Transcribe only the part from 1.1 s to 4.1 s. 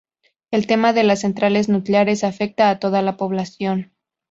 centrales nucleares afecta a toda la población.